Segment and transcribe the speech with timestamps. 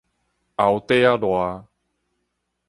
[0.03, 0.07] 甌底
[1.01, 1.67] 亞賴